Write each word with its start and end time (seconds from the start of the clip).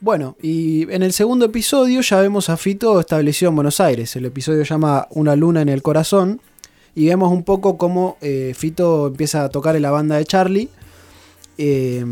Bueno, 0.00 0.36
y 0.42 0.82
en 0.92 1.02
el 1.02 1.12
segundo 1.14 1.46
episodio 1.46 2.02
ya 2.02 2.20
vemos 2.20 2.50
a 2.50 2.58
Fito 2.58 3.00
establecido 3.00 3.48
en 3.48 3.54
Buenos 3.56 3.80
Aires. 3.80 4.14
El 4.16 4.26
episodio 4.26 4.62
llama 4.62 5.06
Una 5.10 5.34
luna 5.36 5.62
en 5.62 5.70
el 5.70 5.82
corazón. 5.82 6.40
Y 6.94 7.06
vemos 7.06 7.32
un 7.32 7.42
poco 7.44 7.78
cómo 7.78 8.18
eh, 8.20 8.52
Fito 8.56 9.06
empieza 9.06 9.44
a 9.44 9.48
tocar 9.48 9.74
en 9.74 9.82
la 9.82 9.90
banda 9.90 10.16
de 10.16 10.24
Charlie. 10.24 10.68
eh, 11.58 12.04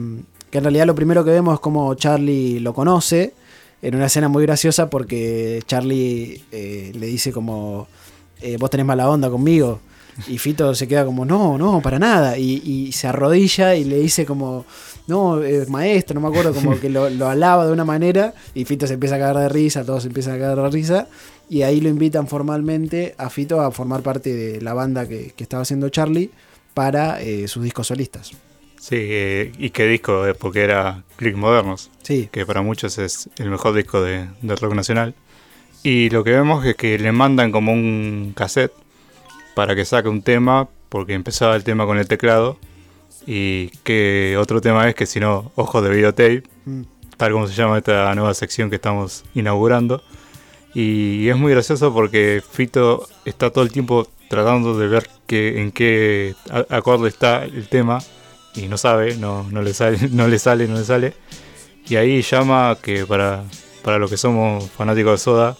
que 0.50 0.58
en 0.58 0.64
realidad 0.64 0.86
lo 0.86 0.94
primero 0.94 1.24
que 1.24 1.32
vemos 1.32 1.54
es 1.54 1.60
cómo 1.60 1.94
Charlie 1.94 2.60
lo 2.60 2.72
conoce. 2.72 3.34
En 3.82 3.94
una 3.96 4.06
escena 4.06 4.28
muy 4.28 4.44
graciosa 4.44 4.88
porque 4.88 5.62
Charlie 5.66 6.42
eh, 6.52 6.92
le 6.94 7.06
dice 7.06 7.32
como, 7.32 7.86
eh, 8.40 8.56
vos 8.58 8.70
tenés 8.70 8.86
mala 8.86 9.10
onda 9.10 9.28
conmigo. 9.28 9.80
Y 10.28 10.38
Fito 10.38 10.74
se 10.74 10.88
queda 10.88 11.04
como, 11.04 11.24
no, 11.24 11.58
no, 11.58 11.82
para 11.82 11.98
nada. 11.98 12.38
Y, 12.38 12.62
y 12.64 12.92
se 12.92 13.08
arrodilla 13.08 13.74
y 13.74 13.84
le 13.84 13.98
dice 13.98 14.24
como, 14.24 14.64
no, 15.06 15.42
eh, 15.42 15.66
maestro, 15.68 16.14
no 16.14 16.20
me 16.20 16.28
acuerdo, 16.28 16.54
como 16.54 16.78
que 16.80 16.88
lo, 16.88 17.10
lo 17.10 17.28
alaba 17.28 17.66
de 17.66 17.72
una 17.72 17.84
manera. 17.84 18.34
Y 18.54 18.64
Fito 18.64 18.86
se 18.86 18.94
empieza 18.94 19.16
a 19.16 19.18
cagar 19.18 19.38
de 19.38 19.48
risa, 19.48 19.84
todos 19.84 20.02
se 20.02 20.08
empiezan 20.08 20.34
a 20.34 20.38
cagar 20.38 20.62
de 20.62 20.70
risa. 20.70 21.08
Y 21.48 21.62
ahí 21.62 21.80
lo 21.80 21.88
invitan 21.88 22.26
formalmente 22.26 23.14
a 23.18 23.28
Fito 23.30 23.60
a 23.60 23.70
formar 23.70 24.02
parte 24.02 24.34
de 24.34 24.60
la 24.60 24.74
banda 24.74 25.06
que, 25.06 25.32
que 25.36 25.44
estaba 25.44 25.62
haciendo 25.62 25.88
Charlie 25.90 26.30
para 26.74 27.22
eh, 27.22 27.48
sus 27.48 27.62
discos 27.62 27.86
solistas. 27.86 28.32
Sí, 28.78 28.96
eh, 28.98 29.52
y 29.56 29.70
qué 29.70 29.86
disco, 29.86 30.26
eh, 30.26 30.34
porque 30.34 30.62
era 30.62 31.04
Click 31.16 31.36
Modernos, 31.36 31.90
Sí, 32.02 32.28
que 32.30 32.44
para 32.44 32.60
muchos 32.60 32.98
es 32.98 33.30
el 33.38 33.48
mejor 33.48 33.74
disco 33.74 34.02
de, 34.02 34.28
de 34.42 34.56
rock 34.56 34.74
nacional. 34.74 35.14
Y 35.82 36.10
lo 36.10 36.24
que 36.24 36.32
vemos 36.32 36.66
es 36.66 36.76
que 36.76 36.98
le 36.98 37.12
mandan 37.12 37.50
como 37.50 37.72
un 37.72 38.34
cassette 38.36 38.72
para 39.54 39.74
que 39.74 39.84
saque 39.84 40.08
un 40.08 40.22
tema, 40.22 40.68
porque 40.88 41.14
empezaba 41.14 41.56
el 41.56 41.64
tema 41.64 41.86
con 41.86 41.98
el 41.98 42.08
teclado. 42.08 42.58
Y 43.26 43.68
que 43.84 44.36
otro 44.38 44.60
tema 44.60 44.88
es 44.88 44.94
que 44.94 45.06
si 45.06 45.20
no, 45.20 45.50
ojos 45.56 45.82
de 45.82 45.90
videotape, 45.90 46.42
Mm. 46.66 46.82
tal 47.16 47.32
como 47.32 47.46
se 47.46 47.54
llama 47.54 47.78
esta 47.78 48.14
nueva 48.14 48.34
sección 48.34 48.68
que 48.70 48.76
estamos 48.76 49.24
inaugurando. 49.34 50.02
Y 50.74 51.28
es 51.28 51.36
muy 51.36 51.52
gracioso 51.52 51.92
porque 51.94 52.42
Fito 52.52 53.06
está 53.24 53.50
todo 53.50 53.62
el 53.64 53.70
tiempo 53.70 54.08
tratando 54.28 54.76
de 54.76 54.88
ver 54.88 55.08
que, 55.26 55.60
en 55.60 55.70
qué 55.72 56.34
a- 56.50 56.76
acorde 56.76 57.08
está 57.08 57.44
el 57.44 57.68
tema 57.68 58.00
y 58.56 58.66
no 58.68 58.76
sabe, 58.76 59.16
no, 59.16 59.46
no, 59.50 59.62
le 59.62 59.72
sale, 59.74 59.98
no 60.10 60.26
le 60.28 60.38
sale, 60.38 60.66
no 60.66 60.76
le 60.76 60.84
sale. 60.84 61.14
Y 61.88 61.96
ahí 61.96 62.22
llama 62.22 62.76
que 62.82 63.04
para, 63.06 63.44
para 63.82 63.98
los 63.98 64.10
que 64.10 64.16
somos 64.16 64.68
fanáticos 64.70 65.12
de 65.12 65.18
Soda, 65.18 65.56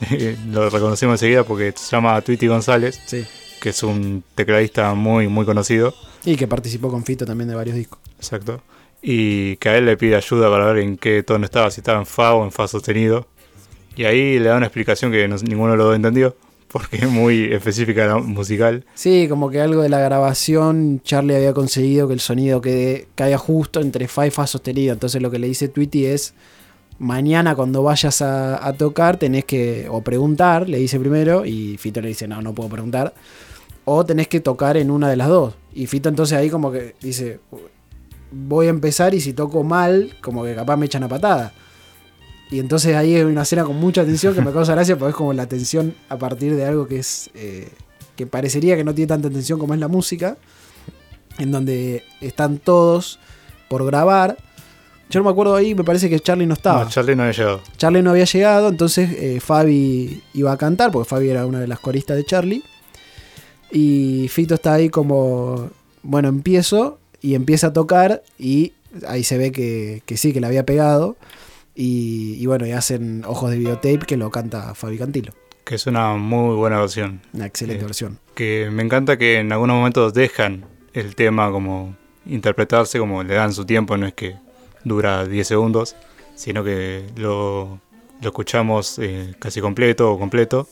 lo 0.50 0.68
reconocemos 0.70 1.14
enseguida 1.14 1.44
porque 1.44 1.72
se 1.76 1.90
llama 1.96 2.20
Tweety 2.20 2.46
González, 2.48 3.00
sí. 3.06 3.24
Que 3.60 3.70
es 3.70 3.82
un 3.82 4.22
tecladista 4.34 4.92
muy, 4.94 5.28
muy 5.28 5.44
conocido. 5.44 5.94
Y 6.24 6.36
que 6.36 6.46
participó 6.48 6.90
con 6.90 7.04
Fito 7.04 7.24
también 7.26 7.48
de 7.48 7.54
varios 7.54 7.76
discos. 7.76 7.98
Exacto. 8.16 8.60
Y 9.02 9.56
que 9.56 9.68
a 9.68 9.78
él 9.78 9.86
le 9.86 9.96
pide 9.96 10.16
ayuda 10.16 10.50
para 10.50 10.66
ver 10.72 10.82
en 10.82 10.96
qué 10.96 11.22
tono 11.22 11.44
estaba, 11.44 11.70
si 11.70 11.80
estaba 11.80 11.98
en 11.98 12.06
Fa 12.06 12.34
o 12.34 12.44
en 12.44 12.50
Fa 12.52 12.66
sostenido. 12.68 13.26
Y 13.96 14.04
ahí 14.04 14.38
le 14.38 14.48
da 14.48 14.56
una 14.56 14.66
explicación 14.66 15.10
que 15.12 15.26
no- 15.28 15.36
ninguno 15.36 15.72
de 15.72 15.76
los 15.78 15.86
dos 15.86 15.96
entendió, 15.96 16.36
porque 16.68 16.96
es 16.98 17.08
muy 17.10 17.52
específica 17.52 18.06
la 18.06 18.18
musical. 18.18 18.84
Sí, 18.94 19.26
como 19.28 19.50
que 19.50 19.60
algo 19.60 19.82
de 19.82 19.88
la 19.88 20.00
grabación, 20.00 21.00
Charlie 21.04 21.36
había 21.36 21.52
conseguido 21.54 22.06
que 22.08 22.14
el 22.14 22.20
sonido 22.20 22.60
quede, 22.60 23.08
caiga 23.14 23.38
justo 23.38 23.80
entre 23.80 24.08
fa 24.08 24.26
y 24.26 24.30
fa 24.30 24.46
sostenido. 24.46 24.92
Entonces 24.92 25.22
lo 25.22 25.30
que 25.30 25.38
le 25.38 25.46
dice 25.48 25.68
Tweety 25.68 26.06
es, 26.06 26.34
mañana 26.98 27.54
cuando 27.54 27.82
vayas 27.82 28.22
a, 28.22 28.72
tocar 28.76 29.16
tenés 29.16 29.44
que, 29.44 29.86
o 29.90 30.02
preguntar, 30.02 30.68
le 30.68 30.78
dice 30.78 30.98
primero, 30.98 31.44
y 31.44 31.76
Fito 31.76 32.00
le 32.00 32.08
dice, 32.08 32.26
no, 32.28 32.42
no 32.42 32.54
puedo 32.54 32.68
preguntar, 32.68 33.14
o 33.84 34.04
tenés 34.04 34.28
que 34.28 34.40
tocar 34.40 34.76
en 34.76 34.90
una 34.90 35.08
de 35.08 35.16
las 35.16 35.28
dos. 35.28 35.54
Y 35.72 35.86
Fito 35.86 36.08
entonces 36.08 36.36
ahí 36.36 36.50
como 36.50 36.70
que 36.70 36.94
dice, 37.00 37.40
voy 38.30 38.66
a 38.66 38.70
empezar 38.70 39.14
y 39.14 39.20
si 39.20 39.32
toco 39.32 39.62
mal, 39.62 40.16
como 40.20 40.44
que 40.44 40.54
capaz 40.54 40.76
me 40.76 40.86
echan 40.86 41.04
a 41.04 41.08
patada. 41.08 41.52
Y 42.50 42.60
entonces 42.60 42.96
ahí 42.96 43.14
hay 43.14 43.22
una 43.22 43.42
escena 43.42 43.64
con 43.64 43.76
mucha 43.76 44.04
tensión 44.04 44.34
que 44.34 44.40
me 44.40 44.52
causa 44.52 44.74
gracia 44.74 44.96
porque 44.96 45.10
es 45.10 45.16
como 45.16 45.32
la 45.34 45.46
tensión 45.46 45.94
a 46.08 46.16
partir 46.16 46.56
de 46.56 46.64
algo 46.64 46.86
que 46.86 46.98
es... 46.98 47.30
eh, 47.34 47.68
que 48.18 48.26
parecería 48.26 48.76
que 48.76 48.82
no 48.82 48.96
tiene 48.96 49.06
tanta 49.06 49.28
atención 49.28 49.60
como 49.60 49.74
es 49.74 49.80
la 49.80 49.86
música, 49.86 50.36
en 51.38 51.52
donde 51.52 52.02
están 52.20 52.58
todos 52.58 53.20
por 53.68 53.86
grabar. 53.86 54.36
Yo 55.10 55.20
no 55.20 55.24
me 55.24 55.30
acuerdo 55.30 55.54
ahí, 55.56 55.74
me 55.74 55.84
parece 55.84 56.10
que 56.10 56.20
Charlie 56.20 56.46
no 56.46 56.54
estaba. 56.54 56.84
No, 56.84 56.90
Charlie 56.90 57.16
no 57.16 57.22
había 57.22 57.32
llegado. 57.32 57.60
Charlie 57.78 58.02
no 58.02 58.10
había 58.10 58.24
llegado, 58.24 58.68
entonces 58.68 59.10
eh, 59.12 59.40
Fabi 59.40 60.22
iba 60.34 60.52
a 60.52 60.56
cantar, 60.58 60.90
porque 60.90 61.08
Fabi 61.08 61.30
era 61.30 61.46
una 61.46 61.60
de 61.60 61.66
las 61.66 61.80
coristas 61.80 62.16
de 62.16 62.24
Charlie. 62.24 62.62
Y 63.70 64.28
Fito 64.28 64.54
está 64.54 64.74
ahí 64.74 64.88
como, 64.88 65.70
bueno, 66.02 66.28
empiezo 66.28 66.98
y 67.20 67.34
empieza 67.34 67.68
a 67.68 67.72
tocar 67.72 68.22
y 68.38 68.72
ahí 69.06 69.24
se 69.24 69.36
ve 69.38 69.52
que, 69.52 70.02
que 70.06 70.16
sí, 70.16 70.32
que 70.32 70.40
le 70.40 70.46
había 70.46 70.64
pegado. 70.64 71.16
Y, 71.74 72.34
y 72.38 72.46
bueno, 72.46 72.66
y 72.66 72.72
hacen 72.72 73.24
Ojos 73.26 73.50
de 73.50 73.58
Videotape 73.58 74.00
que 74.00 74.16
lo 74.16 74.30
canta 74.30 74.74
Fabi 74.74 74.98
Cantilo. 74.98 75.32
Que 75.64 75.74
es 75.76 75.86
una 75.86 76.14
muy 76.14 76.56
buena 76.56 76.80
versión. 76.80 77.20
Una 77.34 77.46
excelente 77.46 77.82
Eh, 77.82 77.86
versión. 77.86 78.18
Que 78.34 78.68
me 78.72 78.82
encanta 78.82 79.16
que 79.18 79.38
en 79.38 79.52
algunos 79.52 79.76
momentos 79.76 80.12
dejan 80.14 80.64
el 80.94 81.14
tema 81.14 81.50
como 81.50 81.94
interpretarse, 82.26 82.98
como 82.98 83.22
le 83.22 83.34
dan 83.34 83.52
su 83.52 83.64
tiempo, 83.64 83.96
no 83.96 84.06
es 84.06 84.14
que 84.14 84.36
dura 84.88 85.26
10 85.26 85.46
segundos, 85.46 85.96
sino 86.34 86.64
que 86.64 87.04
lo, 87.16 87.80
lo 88.20 88.28
escuchamos 88.28 88.98
eh, 88.98 89.34
casi 89.38 89.60
completo 89.60 90.12
o 90.12 90.18
completo 90.18 90.68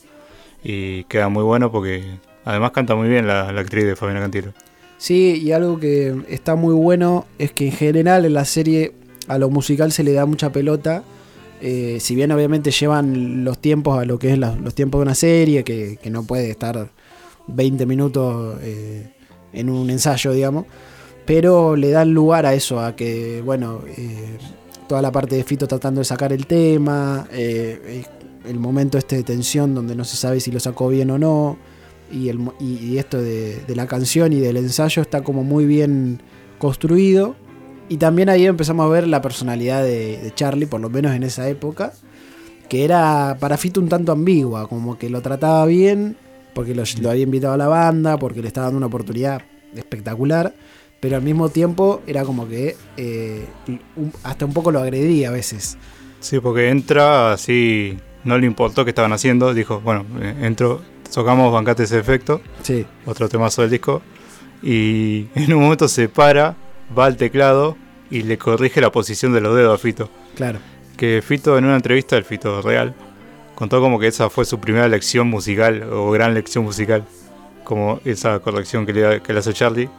y 0.64 1.04
queda 1.04 1.28
muy 1.28 1.42
bueno 1.42 1.70
porque 1.70 2.04
además 2.44 2.72
canta 2.72 2.94
muy 2.94 3.08
bien 3.08 3.26
la, 3.26 3.48
actriz 3.48 3.84
de 3.84 3.96
Fabiana 3.96 4.20
Cantilo. 4.20 4.52
Sí, 4.98 5.40
y 5.42 5.52
algo 5.52 5.78
que 5.78 6.16
está 6.28 6.56
muy 6.56 6.74
bueno 6.74 7.26
es 7.38 7.52
que 7.52 7.66
en 7.66 7.72
general 7.72 8.24
en 8.24 8.34
la 8.34 8.44
serie 8.44 8.94
a 9.28 9.38
lo 9.38 9.50
musical 9.50 9.92
se 9.92 10.02
le 10.02 10.12
da 10.12 10.26
mucha 10.26 10.50
pelota. 10.50 11.04
Eh, 11.60 11.98
si 12.00 12.14
bien 12.14 12.32
obviamente 12.32 12.70
llevan 12.70 13.44
los 13.44 13.58
tiempos 13.58 13.98
a 13.98 14.04
lo 14.04 14.18
que 14.18 14.32
es 14.32 14.38
los 14.38 14.74
tiempos 14.74 15.00
de 15.00 15.02
una 15.02 15.14
serie, 15.14 15.64
que, 15.64 15.98
que 16.02 16.10
no 16.10 16.24
puede 16.24 16.50
estar 16.50 16.90
20 17.46 17.86
minutos 17.86 18.58
eh, 18.62 19.12
en 19.52 19.70
un 19.70 19.90
ensayo, 19.90 20.32
digamos, 20.32 20.66
pero 21.26 21.76
le 21.76 21.90
dan 21.90 22.14
lugar 22.14 22.46
a 22.46 22.54
eso, 22.54 22.80
a 22.80 22.94
que, 22.94 23.42
bueno, 23.44 23.80
eh, 23.96 24.38
toda 24.88 25.02
la 25.02 25.10
parte 25.10 25.34
de 25.34 25.44
Fito 25.44 25.66
tratando 25.66 26.00
de 26.00 26.04
sacar 26.04 26.32
el 26.32 26.46
tema, 26.46 27.26
eh, 27.32 27.80
eh, 27.84 28.04
el 28.48 28.60
momento 28.60 28.96
este 28.96 29.16
de 29.16 29.22
tensión 29.24 29.74
donde 29.74 29.96
no 29.96 30.04
se 30.04 30.16
sabe 30.16 30.38
si 30.38 30.52
lo 30.52 30.60
sacó 30.60 30.88
bien 30.88 31.10
o 31.10 31.18
no, 31.18 31.58
y, 32.12 32.28
el, 32.28 32.38
y, 32.60 32.98
esto 32.98 33.20
de, 33.20 33.60
la 33.74 33.88
canción 33.88 34.32
y 34.32 34.38
del 34.38 34.56
ensayo 34.56 35.02
está 35.02 35.24
como 35.24 35.42
muy 35.42 35.66
bien 35.66 36.22
construido. 36.58 37.34
Y 37.88 37.96
también 37.96 38.28
ahí 38.28 38.46
empezamos 38.46 38.86
a 38.86 38.88
ver 38.88 39.08
la 39.08 39.20
personalidad 39.20 39.82
de, 39.82 40.18
de 40.18 40.34
Charlie, 40.34 40.66
por 40.66 40.80
lo 40.80 40.88
menos 40.90 41.14
en 41.14 41.24
esa 41.24 41.48
época, 41.48 41.92
que 42.68 42.84
era 42.84 43.36
para 43.40 43.56
Fito 43.56 43.80
un 43.80 43.88
tanto 43.88 44.12
ambigua, 44.12 44.68
como 44.68 44.96
que 44.98 45.10
lo 45.10 45.20
trataba 45.22 45.66
bien, 45.66 46.16
porque 46.54 46.74
lo 46.74 47.10
había 47.10 47.24
invitado 47.24 47.54
a 47.54 47.56
la 47.56 47.66
banda, 47.66 48.16
porque 48.18 48.40
le 48.40 48.48
estaba 48.48 48.66
dando 48.66 48.78
una 48.78 48.86
oportunidad 48.86 49.42
espectacular, 49.74 50.54
pero 51.00 51.16
al 51.16 51.22
mismo 51.22 51.48
tiempo 51.48 52.02
era 52.06 52.22
como 52.24 52.48
que 52.48 52.76
eh, 52.96 53.44
un- 53.96 54.12
hasta 54.22 54.44
un 54.44 54.52
poco 54.52 54.70
lo 54.70 54.80
agredía 54.80 55.28
a 55.28 55.32
veces. 55.32 55.76
Sí, 56.20 56.40
porque 56.40 56.68
entra 56.70 57.32
así, 57.32 57.98
no 58.24 58.38
le 58.38 58.46
importó 58.46 58.84
qué 58.84 58.90
estaban 58.90 59.12
haciendo, 59.12 59.54
dijo, 59.54 59.80
bueno, 59.80 60.04
eh, 60.20 60.34
entro, 60.42 60.80
tocamos 61.12 61.52
Bancate 61.52 61.84
ese 61.84 61.98
efecto, 61.98 62.40
Sí, 62.62 62.84
otro 63.04 63.28
temazo 63.28 63.62
del 63.62 63.70
disco, 63.70 64.02
y 64.62 65.26
en 65.34 65.52
un 65.54 65.62
momento 65.62 65.88
se 65.88 66.08
para, 66.08 66.56
va 66.96 67.06
al 67.06 67.16
teclado 67.16 67.76
y 68.10 68.22
le 68.22 68.38
corrige 68.38 68.80
la 68.80 68.90
posición 68.90 69.32
de 69.32 69.40
los 69.40 69.54
dedos 69.56 69.74
a 69.74 69.82
Fito. 69.82 70.10
claro. 70.34 70.58
Que 70.96 71.20
Fito 71.22 71.58
en 71.58 71.66
una 71.66 71.76
entrevista, 71.76 72.16
el 72.16 72.24
Fito 72.24 72.62
real, 72.62 72.94
contó 73.54 73.82
como 73.82 73.98
que 73.98 74.06
esa 74.06 74.30
fue 74.30 74.46
su 74.46 74.58
primera 74.58 74.88
lección 74.88 75.28
musical 75.28 75.82
o 75.92 76.10
gran 76.10 76.32
lección 76.32 76.64
musical, 76.64 77.04
como 77.64 78.00
esa 78.06 78.38
corrección 78.40 78.86
que 78.86 78.94
le, 78.94 79.20
que 79.20 79.32
le 79.34 79.40
hace 79.40 79.52
Charlie, 79.52 79.90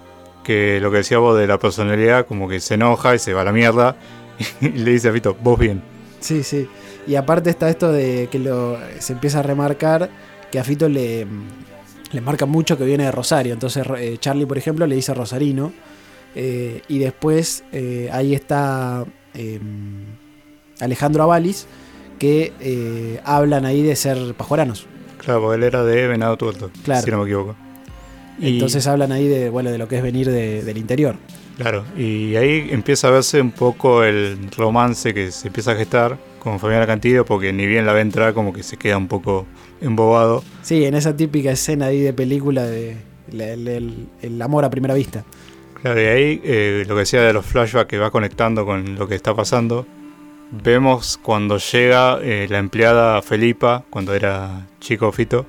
que 0.47 0.79
lo 0.81 0.89
que 0.91 0.97
decía 0.97 1.17
vos 1.19 1.38
de 1.38 1.45
la 1.45 1.59
personalidad, 1.59 2.25
como 2.25 2.47
que 2.47 2.61
se 2.61 2.75
enoja 2.75 3.13
y 3.13 3.19
se 3.19 3.33
va 3.33 3.41
a 3.41 3.44
la 3.44 3.51
mierda 3.51 3.97
y 4.61 4.69
le 4.69 4.91
dice 4.91 5.09
a 5.09 5.13
Fito, 5.13 5.35
vos 5.44 5.59
bien. 5.59 5.81
Sí, 6.21 6.41
sí. 6.41 6.67
Y 7.05 7.15
aparte 7.15 7.49
está 7.49 7.69
esto 7.69 7.91
de 7.91 8.29
que 8.31 8.39
lo, 8.39 8.77
se 8.99 9.11
empieza 9.13 9.39
a 9.39 9.44
remarcar 9.44 10.09
que 10.49 10.57
a 10.59 10.63
Fito 10.63 10.88
le, 10.88 11.27
le 12.11 12.21
marca 12.21 12.45
mucho 12.45 12.77
que 12.77 12.85
viene 12.85 13.03
de 13.03 13.11
Rosario. 13.11 13.53
Entonces 13.53 13.85
eh, 13.97 14.15
Charlie, 14.19 14.45
por 14.45 14.57
ejemplo, 14.57 14.88
le 14.88 14.95
dice 14.95 15.13
Rosarino. 15.13 15.73
Eh, 16.35 16.81
y 16.88 16.99
después 16.99 17.63
eh, 17.71 18.09
ahí 18.13 18.33
está 18.35 19.03
eh, 19.33 19.59
Alejandro 20.79 21.23
Avalis, 21.23 21.67
que 22.19 23.19
hablan 23.23 23.65
ahí 23.65 23.81
de 23.83 23.95
ser 23.95 24.33
pajuaranos. 24.35 24.85
Claro, 25.17 25.41
porque 25.41 25.57
él 25.57 25.63
era 25.63 25.83
de 25.83 26.07
Venado 26.07 26.38
Tuerto, 26.38 26.71
Claro. 26.83 27.01
si 27.01 27.11
no 27.11 27.17
me 27.17 27.23
equivoco. 27.23 27.55
Y- 28.39 28.54
Entonces 28.54 28.86
hablan 28.88 29.12
ahí 29.12 29.28
de, 29.28 29.50
bueno, 29.50 29.72
de 29.72 29.78
lo 29.78 29.88
que 29.88 29.98
es 29.98 30.04
venir 30.04 30.30
de- 30.30 30.63
del 30.63 30.78
interior. 30.78 31.16
Claro, 31.57 31.84
y 31.98 32.36
ahí 32.36 32.68
empieza 32.72 33.07
a 33.07 33.12
verse 33.12 33.42
un 33.42 33.50
poco 33.51 34.04
el 34.04 34.38
romance 34.56 35.13
que 35.13 35.31
se 35.31 35.48
empieza 35.48 35.72
a 35.72 35.75
gestar 35.75 36.18
con 36.39 36.60
Fabiana 36.60 36.86
Cantillo, 36.86 37.25
porque 37.25 37.51
ni 37.51 37.66
bien 37.66 37.86
la 37.88 37.94
ve 37.94 38.01
entrar, 38.01 38.34
como 38.36 38.54
que 38.54 38.62
se 38.62 38.78
queda 38.78 38.95
un 38.98 39.07
poco 39.07 39.48
embobado. 39.81 40.44
Sí, 40.62 40.86
en 40.86 40.94
esa 40.94 41.16
típica 41.18 41.51
escena 41.51 41.88
ahí 41.88 42.00
de 42.01 42.13
película 42.13 42.63
de 42.63 42.98
el- 43.34 44.07
el 44.22 44.42
amor 44.42 44.66
a 44.66 44.69
primera 44.69 44.94
vista. 44.94 45.24
Claro, 45.81 46.00
y 46.01 46.06
ahí 46.06 46.42
eh, 46.44 46.86
lo 46.88 46.94
que 46.94 47.00
decía 47.00 47.22
de 47.24 47.33
los 47.33 47.45
flashbacks 47.45 47.90
que 47.90 47.98
va 47.98 48.12
conectando 48.12 48.63
con 48.66 48.95
lo 48.95 49.07
que 49.07 49.16
está 49.16 49.33
pasando, 49.36 49.86
vemos 50.51 51.19
cuando 51.22 51.57
llega 51.57 52.19
eh, 52.22 52.48
la 52.50 52.60
empleada 52.60 53.22
Felipa, 53.22 53.83
cuando 53.90 54.13
era 54.13 54.68
chico 54.80 55.12
Fito, 55.12 55.45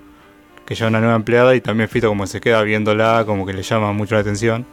que 0.69 0.75
llega 0.75 0.89
una 0.89 1.01
nueva 1.01 1.17
empleada 1.17 1.57
y 1.57 1.63
también 1.63 1.89
Fito 1.89 2.09
como 2.09 2.27
se 2.27 2.43
queda 2.43 2.61
viéndola, 2.61 3.23
como 3.25 3.47
que 3.47 3.55
le 3.55 3.63
llama 3.63 3.95
mucho 3.95 4.17
la 4.17 4.21
atención. 4.21 4.67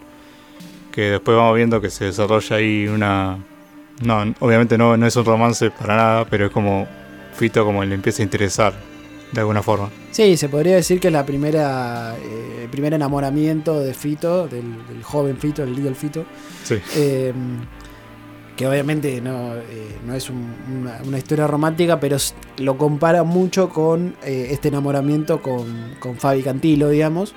Que 0.92 1.04
después 1.12 1.38
vamos 1.38 1.56
viendo 1.56 1.80
que 1.80 1.90
se 1.90 2.04
desarrolla 2.04 2.58
ahí 2.58 2.86
una... 2.86 3.38
No, 4.04 4.36
obviamente 4.42 4.78
no, 4.78 4.98
no 4.98 5.08
es 5.08 5.16
un 5.16 5.24
romance 5.24 5.72
para 5.72 5.96
nada, 5.96 6.26
pero 6.26 6.48
es 6.48 6.52
como 6.52 6.86
Fito 7.34 7.64
como 7.64 7.82
le 7.86 7.96
empieza 7.96 8.22
a 8.22 8.26
interesar 8.26 8.74
de 9.32 9.40
alguna 9.40 9.64
forma. 9.64 9.90
Sí, 10.12 10.36
se 10.36 10.50
podría 10.50 10.76
decir 10.76 11.00
que 11.00 11.08
es 11.08 11.14
la 11.14 11.26
primera, 11.26 12.14
eh, 12.22 12.64
el 12.64 12.70
primer 12.70 12.94
enamoramiento 12.94 13.80
de 13.80 13.94
Fito, 13.94 14.50
del, 14.50 14.86
del 14.90 15.02
joven 15.02 15.38
Fito, 15.38 15.64
el 15.64 15.74
Little 15.74 15.96
Fito. 15.96 16.26
Sí. 16.66 16.76
Eh, 16.98 17.32
que 18.56 18.68
obviamente 18.68 19.20
no, 19.22 19.56
eh, 19.56 19.98
no 20.06 20.14
es 20.14 20.30
un- 20.30 20.56
una, 21.06 21.18
historia 21.18 21.48
romántica, 21.48 22.00
pero 22.00 22.18
lo 22.58 22.78
compara 22.78 23.24
mucho 23.24 23.70
con 23.70 24.16
eh, 24.24 24.48
este 24.52 24.70
enamoramiento 24.70 25.42
con, 25.42 25.96
con 26.00 26.16
Fabi 26.18 26.42
Cantilo, 26.42 26.90
digamos. 26.90 27.34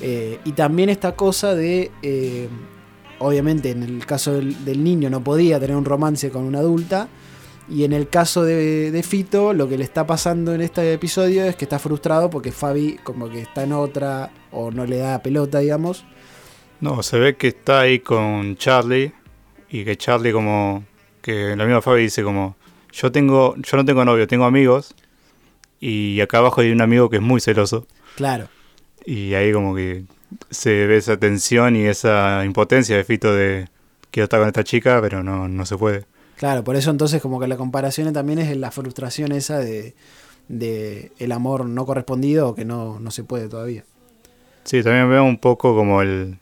Eh, 0.00 0.40
y 0.44 0.52
también 0.52 0.90
esta 0.90 1.12
cosa 1.12 1.54
de, 1.54 1.90
obviamente 3.18 3.70
en 3.70 3.82
el 3.82 4.04
caso 4.06 4.34
del, 4.34 4.64
del 4.64 4.82
niño 4.82 5.08
no 5.08 5.22
podía 5.22 5.58
tener 5.60 5.76
un 5.76 5.84
romance 5.84 6.30
con 6.30 6.44
una 6.44 6.58
adulta. 6.58 7.08
Y 7.68 7.82
en 7.82 7.92
el 7.92 8.08
caso 8.08 8.44
de, 8.44 8.92
de 8.92 9.02
Fito, 9.02 9.52
lo 9.52 9.68
que 9.68 9.76
le 9.76 9.82
está 9.82 10.06
pasando 10.06 10.54
en 10.54 10.60
este 10.60 10.92
episodio 10.92 11.44
es 11.44 11.56
que 11.56 11.64
está 11.64 11.80
frustrado 11.80 12.30
porque 12.30 12.52
Fabi 12.52 12.96
como 13.02 13.28
que 13.28 13.40
está 13.40 13.64
en 13.64 13.72
otra 13.72 14.30
o 14.52 14.70
no 14.70 14.86
le 14.86 14.98
da 14.98 15.20
pelota, 15.20 15.58
digamos. 15.58 16.04
No, 16.80 17.02
se 17.02 17.18
ve 17.18 17.36
que 17.36 17.48
está 17.48 17.80
ahí 17.80 17.98
con 17.98 18.56
Charlie 18.56 19.12
y 19.70 19.84
que 19.84 19.96
Charlie 19.96 20.32
como 20.32 20.84
que 21.22 21.56
la 21.56 21.64
misma 21.64 21.82
Fabi 21.82 22.02
dice 22.02 22.22
como 22.22 22.56
yo 22.92 23.10
tengo 23.12 23.54
yo 23.56 23.76
no 23.76 23.84
tengo 23.84 24.04
novio, 24.04 24.26
tengo 24.26 24.44
amigos 24.44 24.94
y 25.80 26.20
acá 26.20 26.38
abajo 26.38 26.60
hay 26.60 26.70
un 26.72 26.80
amigo 26.80 27.10
que 27.10 27.16
es 27.16 27.22
muy 27.22 27.40
celoso 27.40 27.86
Claro. 28.16 28.48
y 29.04 29.34
ahí 29.34 29.52
como 29.52 29.74
que 29.74 30.04
se 30.50 30.86
ve 30.86 30.96
esa 30.96 31.16
tensión 31.18 31.76
y 31.76 31.84
esa 31.84 32.44
impotencia 32.44 32.96
de 32.96 33.04
Fito 33.04 33.34
de 33.34 33.68
quiero 34.10 34.24
estar 34.24 34.40
con 34.40 34.48
esta 34.48 34.64
chica, 34.64 35.00
pero 35.00 35.22
no 35.22 35.46
no 35.48 35.66
se 35.66 35.76
puede. 35.76 36.04
Claro, 36.36 36.64
por 36.64 36.76
eso 36.76 36.90
entonces 36.90 37.22
como 37.22 37.38
que 37.40 37.46
la 37.46 37.56
comparación 37.56 38.12
también 38.12 38.38
es 38.38 38.54
la 38.56 38.70
frustración 38.70 39.32
esa 39.32 39.58
de, 39.58 39.94
de 40.48 41.12
el 41.18 41.32
amor 41.32 41.64
no 41.66 41.86
correspondido 41.86 42.48
o 42.50 42.54
que 42.54 42.64
no, 42.64 42.98
no 43.00 43.10
se 43.10 43.24
puede 43.24 43.48
todavía. 43.48 43.84
Sí, 44.64 44.82
también 44.82 45.08
veo 45.08 45.24
un 45.24 45.38
poco 45.38 45.74
como 45.76 46.02
el 46.02 46.38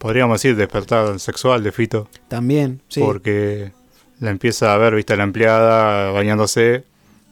podríamos 0.00 0.40
decir 0.42 0.56
despertar 0.56 1.20
sexual 1.20 1.62
de 1.62 1.70
Fito. 1.72 2.08
También, 2.28 2.80
sí. 2.88 3.00
porque 3.00 3.70
la 4.18 4.30
empieza 4.30 4.74
a 4.74 4.78
ver, 4.78 4.94
viste, 4.94 5.12
a 5.12 5.16
la 5.16 5.22
empleada 5.24 6.10
bañándose, 6.10 6.84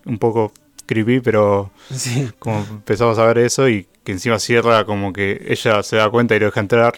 un 0.04 0.18
poco 0.18 0.52
creepy, 0.86 1.20
pero 1.20 1.70
Sí, 1.90 2.28
como 2.38 2.58
empezamos 2.70 3.18
a 3.18 3.26
ver 3.26 3.38
eso 3.38 3.68
y 3.68 3.86
que 4.04 4.12
encima 4.12 4.38
cierra 4.38 4.84
como 4.84 5.12
que 5.12 5.44
ella 5.48 5.82
se 5.82 5.96
da 5.96 6.08
cuenta 6.10 6.36
y 6.36 6.38
lo 6.40 6.46
deja 6.46 6.60
entrar. 6.60 6.94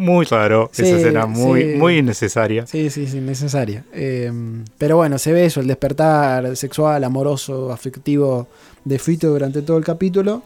Muy 0.00 0.24
raro, 0.26 0.70
Sí, 0.72 0.82
esa 0.82 0.96
escena 0.96 1.26
muy, 1.26 1.62
sí. 1.62 1.68
muy 1.76 1.98
innecesaria. 1.98 2.66
sí, 2.68 2.88
sí, 2.88 3.08
sí, 3.08 3.20
necesaria. 3.20 3.84
Eh, 3.92 4.30
pero 4.78 4.96
bueno, 4.96 5.18
se 5.18 5.32
ve 5.32 5.46
eso, 5.46 5.58
el 5.60 5.66
despertar 5.66 6.54
sexual, 6.56 7.02
amoroso, 7.02 7.72
afectivo 7.72 8.46
de 8.84 8.98
Fito 9.00 9.28
durante 9.30 9.62
todo 9.62 9.76
el 9.78 9.84
capítulo. 9.84 10.44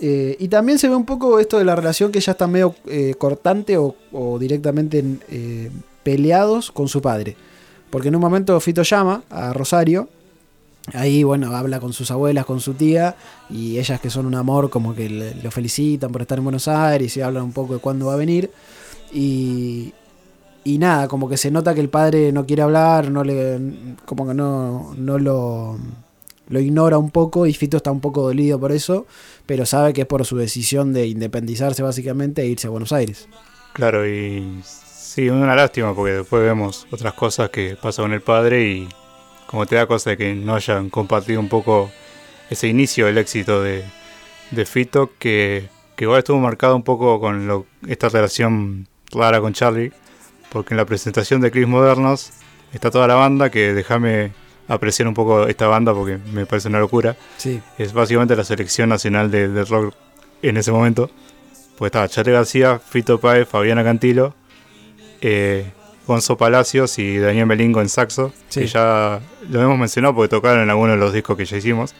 Eh, 0.00 0.36
y 0.38 0.48
también 0.48 0.78
se 0.78 0.88
ve 0.88 0.94
un 0.96 1.06
poco 1.06 1.38
esto 1.38 1.58
de 1.58 1.64
la 1.64 1.74
relación 1.74 2.12
que 2.12 2.20
ya 2.20 2.32
está 2.32 2.46
medio 2.46 2.74
eh, 2.86 3.14
cortante 3.16 3.78
o, 3.78 3.94
directamente 4.38 5.02
eh, 5.28 5.70
peleados 6.02 6.70
con 6.70 6.88
su 6.88 7.00
padre. 7.00 7.36
Porque 7.90 8.08
en 8.08 8.16
un 8.16 8.20
momento 8.20 8.58
Fito 8.60 8.82
llama 8.82 9.22
a 9.30 9.52
Rosario. 9.52 10.08
Ahí, 10.92 11.24
bueno, 11.24 11.54
habla 11.56 11.80
con 11.80 11.92
sus 11.92 12.10
abuelas, 12.10 12.44
con 12.44 12.60
su 12.60 12.74
tía. 12.74 13.16
Y 13.48 13.78
ellas 13.78 14.00
que 14.00 14.10
son 14.10 14.26
un 14.26 14.34
amor, 14.34 14.70
como 14.70 14.94
que 14.94 15.08
le- 15.08 15.34
lo 15.36 15.50
felicitan 15.50 16.12
por 16.12 16.22
estar 16.22 16.38
en 16.38 16.44
Buenos 16.44 16.68
Aires 16.68 17.16
y 17.16 17.20
hablan 17.22 17.44
un 17.44 17.52
poco 17.52 17.74
de 17.74 17.80
cuándo 17.80 18.06
va 18.06 18.14
a 18.14 18.16
venir. 18.16 18.50
Y, 19.12 19.94
y 20.64 20.78
nada, 20.78 21.08
como 21.08 21.28
que 21.28 21.36
se 21.36 21.50
nota 21.50 21.74
que 21.74 21.80
el 21.80 21.88
padre 21.88 22.32
no 22.32 22.44
quiere 22.44 22.62
hablar, 22.62 23.10
no 23.10 23.24
le, 23.24 23.58
como 24.04 24.26
que 24.26 24.34
no, 24.34 24.94
no 24.96 25.18
lo, 25.18 25.78
lo 26.48 26.60
ignora 26.60 26.98
un 26.98 27.10
poco 27.10 27.46
y 27.46 27.54
Fito 27.54 27.78
está 27.78 27.90
un 27.90 28.00
poco 28.00 28.22
dolido 28.22 28.58
por 28.58 28.72
eso, 28.72 29.06
pero 29.46 29.66
sabe 29.66 29.92
que 29.92 30.02
es 30.02 30.06
por 30.06 30.24
su 30.24 30.36
decisión 30.36 30.92
de 30.92 31.06
independizarse 31.06 31.82
básicamente 31.82 32.42
e 32.42 32.46
irse 32.46 32.66
a 32.66 32.70
Buenos 32.70 32.92
Aires. 32.92 33.28
Claro, 33.72 34.08
y 34.08 34.60
sí, 34.64 35.28
una 35.28 35.54
lástima 35.54 35.94
porque 35.94 36.14
después 36.14 36.42
vemos 36.42 36.86
otras 36.90 37.14
cosas 37.14 37.50
que 37.50 37.76
pasa 37.80 38.02
con 38.02 38.12
el 38.12 38.22
padre 38.22 38.64
y 38.64 38.88
como 39.46 39.66
te 39.66 39.76
da 39.76 39.86
cosa 39.86 40.10
de 40.10 40.16
que 40.16 40.34
no 40.34 40.54
hayan 40.54 40.90
compartido 40.90 41.40
un 41.40 41.48
poco 41.48 41.90
ese 42.50 42.68
inicio 42.68 43.06
del 43.06 43.18
éxito 43.18 43.62
de, 43.62 43.84
de 44.50 44.66
Fito 44.66 45.10
que, 45.18 45.68
que 45.94 46.04
igual 46.04 46.18
estuvo 46.18 46.38
marcado 46.38 46.76
un 46.76 46.82
poco 46.82 47.20
con 47.20 47.66
esta 47.86 48.08
relación 48.08 48.88
rara 49.12 49.40
con 49.40 49.52
Charlie 49.52 49.92
porque 50.50 50.74
en 50.74 50.78
la 50.78 50.86
presentación 50.86 51.40
de 51.40 51.50
Chris 51.50 51.66
Modernos 51.66 52.30
está 52.72 52.90
toda 52.90 53.06
la 53.06 53.14
banda 53.14 53.50
que 53.50 53.74
déjame 53.74 54.32
apreciar 54.68 55.06
un 55.08 55.14
poco 55.14 55.46
esta 55.46 55.66
banda 55.68 55.94
porque 55.94 56.18
me 56.32 56.44
parece 56.46 56.68
una 56.68 56.78
locura 56.80 57.16
Sí, 57.36 57.60
es 57.78 57.92
básicamente 57.92 58.34
la 58.36 58.44
selección 58.44 58.88
nacional 58.88 59.30
de, 59.30 59.48
de 59.48 59.64
rock 59.64 59.94
en 60.42 60.56
ese 60.56 60.72
momento. 60.72 61.10
Pues 61.78 61.88
estaba 61.90 62.08
Charlie 62.08 62.32
García, 62.32 62.78
Fito 62.78 63.20
Páez, 63.20 63.46
Fabiana 63.48 63.84
Cantilo, 63.84 64.34
eh, 65.20 65.70
Gonzo 66.06 66.36
Palacios 66.36 66.98
y 66.98 67.18
Daniel 67.18 67.46
Melingo 67.46 67.80
en 67.80 67.88
saxo, 67.88 68.32
Sí. 68.48 68.60
que 68.60 68.66
ya 68.66 69.20
lo 69.50 69.62
hemos 69.62 69.78
mencionado 69.78 70.14
porque 70.14 70.28
tocaron 70.28 70.62
en 70.62 70.70
algunos 70.70 70.94
de 70.96 71.00
los 71.00 71.12
discos 71.12 71.36
que 71.36 71.44
ya 71.44 71.56
hicimos. 71.56 71.94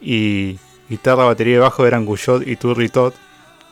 Y 0.00 0.58
guitarra, 0.88 1.24
batería 1.24 1.56
y 1.56 1.58
bajo 1.58 1.86
eran 1.86 2.06
Guyot 2.06 2.46
y 2.46 2.56
Turri 2.56 2.88
Todd, 2.88 3.12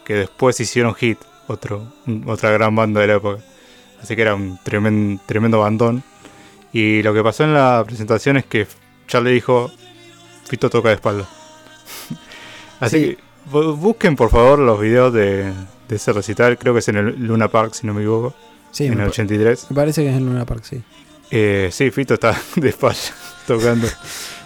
que 0.04 0.14
después 0.14 0.58
hicieron 0.60 0.94
Hit, 0.94 1.18
otro, 1.46 1.90
otra 2.26 2.50
gran 2.50 2.74
banda 2.76 3.00
de 3.00 3.06
la 3.06 3.14
época. 3.14 3.42
Así 4.02 4.14
que 4.14 4.22
era 4.22 4.34
un 4.34 4.58
tremendo, 4.62 5.20
tremendo 5.26 5.60
bandón. 5.60 6.02
Y 6.73 7.03
lo 7.03 7.15
que 7.15 7.23
pasó 7.23 7.44
en 7.44 7.55
la 7.55 7.82
presentación 7.87 8.37
es 8.37 8.44
que 8.44 8.67
Charlie 9.06 9.32
dijo, 9.32 9.70
Fito 10.47 10.69
toca 10.70 10.88
de 10.91 10.97
espalda. 10.97 11.26
Así 12.81 12.99
Sí. 12.99 13.06
que 13.17 13.19
bu- 13.50 13.76
busquen 13.76 14.17
por 14.17 14.31
favor 14.31 14.58
los 14.58 14.81
videos 14.81 15.13
de, 15.13 15.53
de 15.89 15.96
ese 15.96 16.13
recital, 16.13 16.58
creo 16.58 16.72
que 16.75 16.81
es 16.81 16.89
en 16.89 16.96
el 16.96 17.27
Luna 17.27 17.48
Park 17.48 17.75
si 17.75 17.87
no 17.87 17.94
me 17.94 18.03
equivoco, 18.03 18.34
sí, 18.70 18.84
en 18.87 18.93
el 18.93 18.98
pa- 18.98 19.05
83. 19.06 19.67
me 19.70 19.75
parece 19.77 20.03
que 20.03 20.10
es 20.10 20.17
en 20.17 20.27
Luna 20.27 20.44
Park, 20.44 20.63
sí. 20.65 20.82
Eh, 21.31 21.69
sí, 21.72 21.91
Fito 21.91 22.15
está 22.15 22.37
de 22.56 22.69
espalda 22.69 22.98
tocando. 23.46 23.87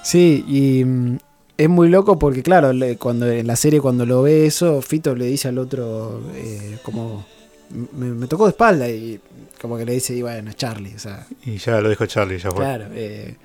Sí, 0.02 0.45
y 0.49 0.85
mm, 0.85 1.19
es 1.59 1.69
muy 1.69 1.88
loco 1.88 2.19
porque, 2.19 2.43
claro, 2.43 2.73
le- 2.73 2.97
cuando 2.97 3.31
en 3.31 3.47
la 3.47 3.57
serie, 3.57 3.81
cuando 3.81 4.07
lo 4.07 4.23
ve 4.23 4.47
eso, 4.47 4.81
Fito 4.83 5.14
le 5.14 5.26
dice 5.26 5.49
al 5.49 5.59
otro, 5.59 6.23
eh, 6.35 6.79
como, 6.83 7.26
me, 7.73 8.07
me 8.07 8.26
tocó 8.26 8.45
de 8.45 8.50
espalda 8.50 8.88
y 8.88 9.19
como 9.61 9.76
que 9.79 9.85
le 9.85 9.93
dice, 9.93 10.14
y 10.14 10.23
bueno, 10.23 10.52
Charlie, 10.55 10.95
o 10.95 10.99
sea, 10.99 11.26
Y 11.45 11.57
ya 11.59 11.81
lo 11.81 11.88
dijo 11.88 12.05
Charlie, 12.07 12.38
ya 12.38 12.50
fue. 12.50 12.61
claro. 12.64 12.87
eh, 12.93 13.37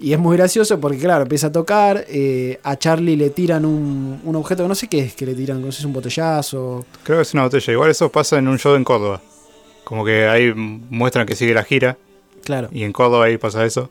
y 0.00 0.12
es 0.12 0.18
muy 0.18 0.36
gracioso 0.36 0.78
porque, 0.78 0.96
claro, 0.98 1.22
empieza 1.22 1.48
a 1.48 1.52
tocar, 1.52 2.04
eh, 2.08 2.60
a 2.62 2.76
Charlie 2.76 3.16
le 3.16 3.30
tiran 3.30 3.64
un, 3.64 4.20
un 4.24 4.36
objeto 4.36 4.62
que 4.62 4.68
no 4.68 4.74
sé 4.76 4.86
qué 4.86 5.00
es, 5.00 5.14
que 5.14 5.26
le 5.26 5.34
tiran, 5.34 5.60
no 5.60 5.72
sé 5.72 5.78
si 5.78 5.82
es 5.82 5.86
un 5.86 5.92
botellazo. 5.92 6.86
Creo 7.02 7.18
que 7.18 7.22
es 7.22 7.34
una 7.34 7.42
botella. 7.42 7.72
Igual 7.72 7.90
eso 7.90 8.08
pasa 8.08 8.38
en 8.38 8.46
un 8.46 8.58
show 8.60 8.76
en 8.76 8.84
Córdoba. 8.84 9.20
Como 9.82 10.04
que 10.04 10.28
ahí 10.28 10.52
muestran 10.54 11.26
que 11.26 11.34
sigue 11.34 11.52
la 11.52 11.64
gira 11.64 11.96
Claro, 12.44 12.68
y 12.70 12.84
en 12.84 12.92
Córdoba 12.92 13.24
ahí 13.24 13.38
pasa 13.38 13.64
eso. 13.64 13.90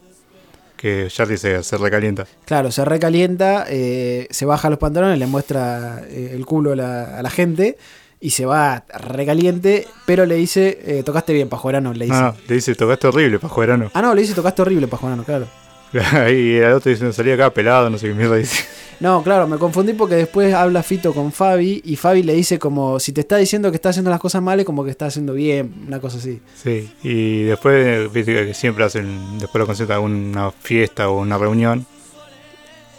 Que 0.78 1.08
Charlie 1.10 1.38
se, 1.38 1.62
se 1.64 1.76
recalienta. 1.78 2.26
claro, 2.46 2.72
se 2.72 2.86
recalienta, 2.86 3.66
eh, 3.68 4.28
se 4.30 4.46
baja 4.46 4.70
los 4.70 4.80
pantalones, 4.80 5.18
le 5.20 5.26
muestra 5.28 6.04
eh, 6.08 6.32
el 6.34 6.46
culo 6.46 6.72
a 6.72 6.76
la, 6.78 7.18
a 7.18 7.22
la 7.22 7.30
gente. 7.30 7.78
Y 8.20 8.32
se 8.32 8.46
va 8.46 8.84
recaliente, 9.00 9.88
pero 10.06 10.26
le 10.26 10.36
dice, 10.36 10.80
eh, 10.84 11.04
tocaste 11.04 11.34
bien, 11.34 11.50
Pajuerano, 11.50 11.94
le 11.94 12.06
dice. 12.06 12.18
No, 12.18 12.32
no, 12.32 12.36
le 12.48 12.56
dice, 12.56 12.76
tocaste 12.76 13.08
horrible, 13.08 13.40
pajuerano. 13.40 13.92
Ah, 13.94 14.02
no, 14.02 14.16
le 14.16 14.22
dice 14.22 14.34
tocaste 14.34 14.62
horrible, 14.64 14.88
Pajuanano, 14.88 15.24
claro. 15.24 15.48
y 15.94 16.56
el 16.58 16.74
otro 16.74 16.92
dice, 16.92 17.12
salía 17.14 17.36
acá 17.36 17.54
pelado, 17.54 17.90
no 17.90 17.98
sé 17.98 18.08
qué 18.08 18.14
mierda 18.14 18.36
dice. 18.36 18.64
No, 19.00 19.22
claro, 19.22 19.48
me 19.48 19.60
confundí 19.60 19.94
porque 19.94 20.16
después 20.16 20.56
habla 20.56 20.82
Fito 20.82 21.14
con 21.14 21.32
Fabi 21.32 21.84
y 21.86 21.96
Fabi 21.98 22.24
le 22.24 22.34
dice 22.34 22.58
como 22.58 23.00
si 23.00 23.12
te 23.12 23.22
está 23.22 23.38
diciendo 23.38 23.70
que 23.70 23.76
está 23.76 23.90
haciendo 23.90 24.10
las 24.10 24.20
cosas 24.20 24.42
mal, 24.42 24.60
es 24.60 24.66
como 24.66 24.84
que 24.84 24.90
está 24.90 25.06
haciendo 25.06 25.34
bien, 25.34 25.72
una 25.86 26.00
cosa 26.00 26.18
así. 26.18 26.42
Sí, 26.56 26.92
y 27.04 27.44
después, 27.44 28.12
viste 28.12 28.34
que 28.34 28.56
siempre 28.56 28.84
hacen, 28.84 29.38
después 29.38 29.60
lo 29.60 29.68
concentran 29.68 30.02
una 30.02 30.50
fiesta 30.50 31.10
o 31.10 31.20
una 31.20 31.38
reunión. 31.38 31.86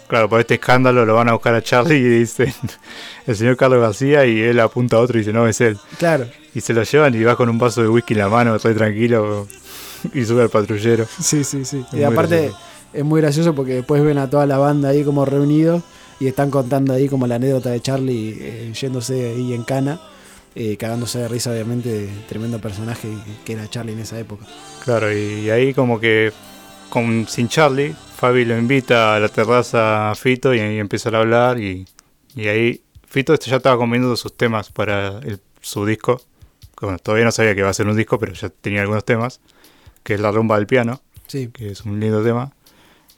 Claro, 0.07 0.29
por 0.29 0.39
este 0.39 0.53
escándalo 0.53 1.05
lo 1.05 1.15
van 1.15 1.27
a 1.27 1.33
buscar 1.33 1.53
a 1.53 1.61
Charlie 1.61 1.97
y 1.97 2.07
dicen 2.07 2.53
el 3.29 3.35
señor 3.35 3.57
Carlos 3.57 3.79
García 3.79 4.25
y 4.25 4.39
él 4.41 4.59
apunta 4.59 4.97
a 4.97 5.01
otro 5.01 5.17
y 5.17 5.21
dice, 5.21 5.31
no, 5.31 5.47
es 5.47 5.61
él. 5.61 5.77
Claro, 5.99 6.25
Y 6.55 6.61
se 6.61 6.73
lo 6.73 6.81
llevan 6.81 7.13
y 7.13 7.23
va 7.23 7.35
con 7.35 7.47
un 7.47 7.59
vaso 7.59 7.81
de 7.83 7.87
whisky 7.87 8.13
en 8.13 8.19
la 8.19 8.27
mano, 8.27 8.57
re 8.57 8.73
tranquilo, 8.73 9.47
y 10.15 10.25
sube 10.25 10.41
al 10.41 10.49
patrullero. 10.49 11.05
sí, 11.19 11.43
sí, 11.43 11.63
sí. 11.63 11.85
Es 11.93 11.99
y 11.99 12.03
aparte 12.03 12.35
gracioso. 12.37 12.59
es 12.93 13.05
muy 13.05 13.21
gracioso 13.21 13.53
porque 13.53 13.75
después 13.75 14.03
ven 14.03 14.17
a 14.17 14.29
toda 14.29 14.47
la 14.47 14.57
banda 14.57 14.89
ahí 14.89 15.03
como 15.03 15.25
reunidos 15.25 15.83
y 16.19 16.25
están 16.25 16.49
contando 16.49 16.91
ahí 16.91 17.07
como 17.07 17.27
la 17.27 17.35
anécdota 17.35 17.69
de 17.69 17.79
Charlie 17.81 18.35
eh, 18.39 18.73
yéndose 18.73 19.29
ahí 19.29 19.53
en 19.53 19.63
cana, 19.63 20.01
eh, 20.55 20.75
cagándose 20.77 21.19
de 21.19 21.27
risa 21.27 21.51
obviamente, 21.51 21.89
de 21.89 22.09
tremendo 22.27 22.59
personaje 22.59 23.09
que 23.45 23.53
era 23.53 23.69
Charlie 23.69 23.93
en 23.93 23.99
esa 23.99 24.17
época. 24.19 24.45
Claro, 24.83 25.15
y 25.15 25.51
ahí 25.51 25.75
como 25.75 25.99
que 25.99 26.33
con, 26.89 27.27
sin 27.27 27.47
Charlie, 27.47 27.93
Fabi 28.15 28.43
lo 28.43 28.57
invita 28.57 29.15
a 29.15 29.19
la 29.19 29.29
terraza 29.29 30.09
a 30.09 30.15
Fito 30.15 30.51
y 30.55 30.59
ahí 30.59 30.79
empiezan 30.79 31.13
a 31.13 31.19
hablar 31.19 31.59
y, 31.61 31.85
y 32.35 32.47
ahí 32.47 32.81
Fito 33.09 33.33
ya 33.33 33.55
estaba 33.57 33.75
combinando 33.75 34.15
sus 34.15 34.37
temas 34.37 34.71
para 34.71 35.19
su 35.61 35.83
disco. 35.83 36.21
todavía 37.01 37.25
no 37.25 37.31
sabía 37.31 37.55
que 37.55 37.61
iba 37.61 37.69
a 37.69 37.73
ser 37.73 37.87
un 37.87 37.97
disco, 37.97 38.19
pero 38.19 38.33
ya 38.33 38.49
tenía 38.49 38.81
algunos 38.81 39.03
temas, 39.03 39.41
que 40.03 40.13
es 40.13 40.19
La 40.19 40.31
rumba 40.31 40.57
del 40.57 40.67
piano, 40.67 41.01
sí. 41.25 41.49
que 41.51 41.71
es 41.71 41.81
un 41.85 41.99
lindo 41.99 42.23
tema. 42.23 42.51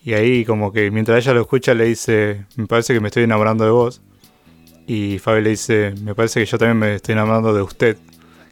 Y 0.04 0.14
ahí 0.14 0.46
como 0.46 0.72
que 0.72 0.90
mientras 0.92 1.18
ella 1.24 1.34
lo 1.34 1.42
escucha 1.42 1.74
le 1.74 1.84
dice, 1.86 2.46
me 2.56 2.68
parece 2.68 2.94
que 2.94 3.02
me 3.02 3.10
estoy 3.10 3.24
enamorando 3.24 3.66
de 3.66 3.72
vos. 3.72 4.02
Y 4.88 5.20
Fabi 5.20 5.42
le 5.42 5.50
dice, 5.52 5.94
me 6.02 6.16
parece 6.16 6.40
que 6.40 6.46
yo 6.46 6.58
también 6.58 6.80
me 6.80 6.96
estoy 6.96 7.12
enamorando 7.12 7.54
de 7.54 7.62
usted. 7.62 7.98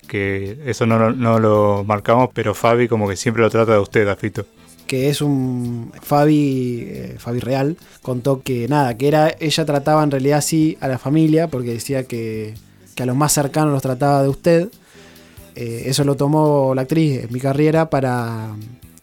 Que 0.07 0.59
eso 0.65 0.85
no, 0.85 1.11
no 1.11 1.39
lo 1.39 1.85
marcamos, 1.85 2.31
pero 2.33 2.53
Fabi 2.53 2.89
como 2.89 3.07
que 3.07 3.15
siempre 3.15 3.43
lo 3.43 3.49
trata 3.49 3.71
de 3.71 3.79
usted, 3.79 4.07
a 4.09 4.17
Fito 4.17 4.45
que 4.89 5.07
es 5.07 5.21
un 5.21 5.91
Fabi, 6.01 6.83
eh, 6.87 7.15
Fabi 7.19 7.39
Real, 7.39 7.77
contó 8.01 8.41
que 8.41 8.67
nada, 8.67 8.97
que 8.97 9.07
era, 9.07 9.35
ella 9.39 9.63
trataba 9.63 10.03
en 10.03 10.09
realidad 10.09 10.39
así 10.39 10.79
a 10.81 10.87
la 10.87 10.97
familia, 10.97 11.47
porque 11.47 11.73
decía 11.73 12.05
que, 12.05 12.55
que 12.95 13.03
a 13.03 13.05
los 13.05 13.15
más 13.15 13.31
cercanos 13.31 13.71
los 13.71 13.83
trataba 13.83 14.23
de 14.23 14.29
usted. 14.29 14.69
Eh, 15.55 15.83
eso 15.85 16.03
lo 16.05 16.15
tomó 16.15 16.73
la 16.73 16.81
actriz, 16.81 17.29
mi 17.29 17.39
carrera, 17.39 17.91
para, 17.91 18.55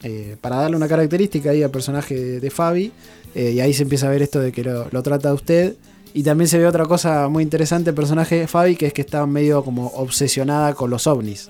eh, 0.02 0.36
para 0.40 0.56
darle 0.56 0.76
una 0.76 0.88
característica 0.88 1.50
ahí 1.50 1.62
al 1.62 1.70
personaje 1.70 2.40
de, 2.40 2.50
Fabi. 2.50 2.90
y 3.36 3.60
ahí 3.60 3.72
se 3.72 3.84
empieza 3.84 4.08
a 4.08 4.10
ver 4.10 4.22
esto 4.22 4.40
de 4.40 4.50
que 4.50 4.64
lo, 4.64 4.88
lo, 4.90 5.02
trata 5.04 5.28
de 5.28 5.34
usted. 5.36 5.76
Y 6.14 6.24
también 6.24 6.48
se 6.48 6.58
ve 6.58 6.66
otra 6.66 6.86
cosa 6.86 7.28
muy 7.28 7.44
interesante 7.44 7.90
el 7.90 7.96
personaje 7.96 8.40
de 8.40 8.48
Fabi, 8.48 8.74
que 8.74 8.86
es 8.86 8.92
que 8.92 9.02
está 9.02 9.24
medio 9.24 9.62
como 9.62 9.86
obsesionada 9.94 10.74
con 10.74 10.90
los 10.90 11.06
ovnis. 11.06 11.48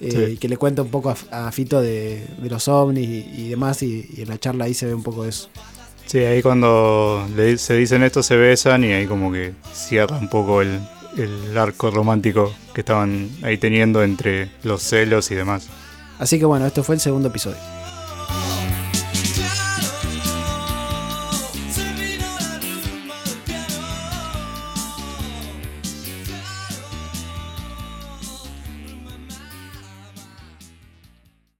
Eh, 0.00 0.32
y 0.34 0.36
que 0.36 0.48
le 0.48 0.56
cuenta 0.56 0.82
un 0.82 0.90
poco 0.90 1.14
a, 1.30 1.52
Fito 1.52 1.80
de, 1.80 2.24
los 2.42 2.68
ovnis 2.68 3.08
y, 3.08 3.48
demás, 3.48 3.82
y, 3.82 4.14
en 4.18 4.28
la 4.28 4.38
charla 4.38 4.66
ahí 4.66 4.74
se 4.74 4.86
ve 4.86 4.94
un 4.94 5.02
poco 5.02 5.24
de 5.24 5.30
eso. 5.30 5.48
Sí, 6.06 6.18
ahí 6.18 6.40
cuando 6.40 7.26
se 7.56 7.74
dicen 7.74 8.02
esto 8.02 8.22
se 8.22 8.36
besan 8.36 8.84
y 8.84 8.92
ahí 8.92 9.06
como 9.06 9.30
que 9.30 9.52
cierra 9.72 10.16
un 10.16 10.28
poco 10.28 10.62
el, 10.62 10.80
el 11.16 11.58
arco 11.58 11.90
romántico 11.90 12.52
que 12.72 12.80
estaban 12.80 13.28
ahí 13.42 13.58
teniendo 13.58 14.02
entre 14.02 14.50
los 14.62 14.82
celos 14.82 15.30
y 15.30 15.34
demás. 15.34 15.68
Así 16.18 16.38
que 16.38 16.44
bueno, 16.44 16.66
esto 16.66 16.82
fue 16.82 16.94
el 16.94 17.00
segundo 17.00 17.28
episodio. 17.28 17.77